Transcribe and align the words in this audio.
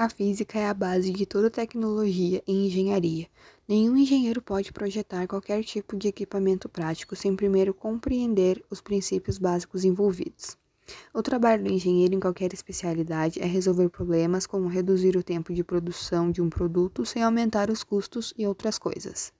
A 0.00 0.08
física 0.08 0.58
é 0.58 0.66
a 0.66 0.72
base 0.72 1.12
de 1.12 1.26
toda 1.26 1.50
tecnologia 1.50 2.42
e 2.48 2.66
engenharia. 2.66 3.28
Nenhum 3.68 3.98
engenheiro 3.98 4.40
pode 4.40 4.72
projetar 4.72 5.26
qualquer 5.26 5.62
tipo 5.62 5.94
de 5.94 6.08
equipamento 6.08 6.70
prático 6.70 7.14
sem 7.14 7.36
primeiro 7.36 7.74
compreender 7.74 8.64
os 8.70 8.80
princípios 8.80 9.36
básicos 9.36 9.84
envolvidos. 9.84 10.56
O 11.12 11.22
trabalho 11.22 11.64
do 11.64 11.70
engenheiro 11.70 12.14
em 12.14 12.18
qualquer 12.18 12.54
especialidade 12.54 13.42
é 13.42 13.44
resolver 13.44 13.90
problemas 13.90 14.46
como 14.46 14.68
reduzir 14.68 15.18
o 15.18 15.22
tempo 15.22 15.52
de 15.52 15.62
produção 15.62 16.30
de 16.30 16.40
um 16.40 16.48
produto 16.48 17.04
sem 17.04 17.22
aumentar 17.22 17.68
os 17.68 17.84
custos 17.84 18.32
e 18.38 18.46
outras 18.46 18.78
coisas. 18.78 19.34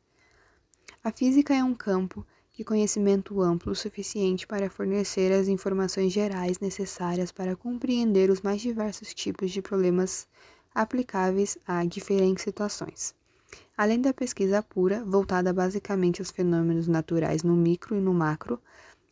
A 1.02 1.10
física 1.10 1.54
é 1.54 1.64
um 1.64 1.74
campo 1.74 2.22
de 2.60 2.64
conhecimento 2.64 3.40
amplo 3.40 3.72
o 3.72 3.74
suficiente 3.74 4.46
para 4.46 4.68
fornecer 4.68 5.32
as 5.32 5.48
informações 5.48 6.12
gerais 6.12 6.60
necessárias 6.60 7.32
para 7.32 7.56
compreender 7.56 8.28
os 8.28 8.42
mais 8.42 8.60
diversos 8.60 9.14
tipos 9.14 9.50
de 9.50 9.62
problemas 9.62 10.28
aplicáveis 10.74 11.56
a 11.66 11.82
diferentes 11.86 12.44
situações. 12.44 13.14
Além 13.74 13.98
da 13.98 14.12
pesquisa 14.12 14.62
pura, 14.62 15.02
voltada 15.02 15.54
basicamente 15.54 16.20
aos 16.20 16.30
fenômenos 16.30 16.86
naturais 16.86 17.42
no 17.42 17.56
micro 17.56 17.96
e 17.96 18.00
no 18.00 18.12
macro, 18.12 18.60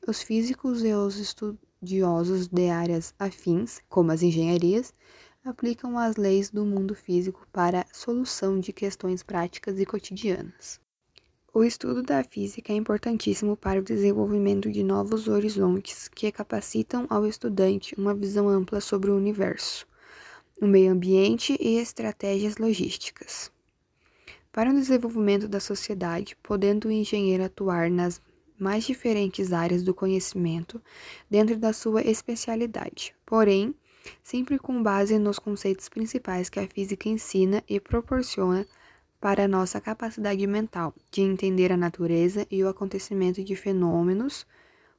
os 0.06 0.20
físicos 0.20 0.84
e 0.84 0.92
os 0.92 1.16
estudiosos 1.16 2.48
de 2.48 2.68
áreas 2.68 3.14
afins, 3.18 3.80
como 3.88 4.12
as 4.12 4.22
engenharias, 4.22 4.92
aplicam 5.42 5.98
as 5.98 6.16
leis 6.16 6.50
do 6.50 6.66
mundo 6.66 6.94
físico 6.94 7.48
para 7.50 7.80
a 7.80 7.94
solução 7.94 8.60
de 8.60 8.74
questões 8.74 9.22
práticas 9.22 9.80
e 9.80 9.86
cotidianas. 9.86 10.78
O 11.52 11.64
estudo 11.64 12.02
da 12.02 12.22
física 12.22 12.74
é 12.74 12.76
importantíssimo 12.76 13.56
para 13.56 13.80
o 13.80 13.82
desenvolvimento 13.82 14.70
de 14.70 14.84
novos 14.84 15.28
horizontes 15.28 16.06
que 16.06 16.30
capacitam 16.30 17.06
ao 17.08 17.26
estudante 17.26 17.94
uma 17.96 18.14
visão 18.14 18.50
ampla 18.50 18.82
sobre 18.82 19.10
o 19.10 19.16
universo, 19.16 19.86
o 20.60 20.66
meio 20.66 20.92
ambiente 20.92 21.56
e 21.58 21.78
estratégias 21.78 22.58
logísticas. 22.58 23.50
Para 24.52 24.70
o 24.70 24.74
desenvolvimento 24.74 25.48
da 25.48 25.58
sociedade, 25.58 26.36
podendo 26.42 26.88
o 26.88 26.92
engenheiro 26.92 27.44
atuar 27.44 27.90
nas 27.90 28.20
mais 28.58 28.84
diferentes 28.84 29.50
áreas 29.50 29.82
do 29.82 29.94
conhecimento 29.94 30.82
dentro 31.30 31.56
da 31.56 31.72
sua 31.72 32.02
especialidade, 32.02 33.14
porém, 33.24 33.74
sempre 34.22 34.58
com 34.58 34.82
base 34.82 35.18
nos 35.18 35.38
conceitos 35.38 35.88
principais 35.88 36.50
que 36.50 36.60
a 36.60 36.68
física 36.68 37.08
ensina 37.08 37.64
e 37.66 37.80
proporciona 37.80 38.66
para 39.20 39.44
a 39.44 39.48
nossa 39.48 39.80
capacidade 39.80 40.46
mental 40.46 40.94
de 41.10 41.22
entender 41.22 41.72
a 41.72 41.76
natureza 41.76 42.46
e 42.50 42.62
o 42.62 42.68
acontecimento 42.68 43.42
de 43.42 43.56
fenômenos, 43.56 44.46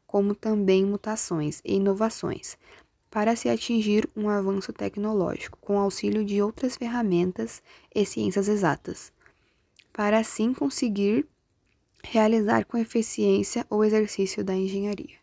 como 0.05 0.35
também 0.35 0.85
mutações 0.85 1.61
e 1.63 1.75
inovações, 1.75 2.57
para 3.09 3.35
se 3.35 3.49
atingir 3.49 4.09
um 4.15 4.29
avanço 4.29 4.73
tecnológico 4.73 5.57
com 5.59 5.79
auxílio 5.79 6.23
de 6.23 6.41
outras 6.41 6.75
ferramentas 6.75 7.61
e 7.93 8.05
ciências 8.05 8.47
exatas, 8.47 9.11
para 9.93 10.19
assim 10.19 10.53
conseguir 10.53 11.25
realizar 12.03 12.65
com 12.65 12.77
eficiência 12.77 13.65
o 13.69 13.83
exercício 13.83 14.43
da 14.43 14.55
engenharia. 14.55 15.18